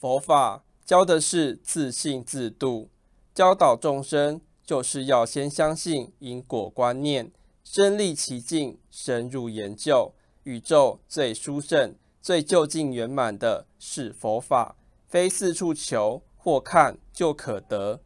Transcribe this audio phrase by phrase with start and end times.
[0.00, 2.88] 佛法教的是自信自度。
[3.34, 7.30] 教导众生就是要先相信因果观念
[7.62, 14.76] 身历其境深入研究宇宙最殊胜最究竟圆满的是佛法。
[15.06, 18.00] 非四处求或看就可得。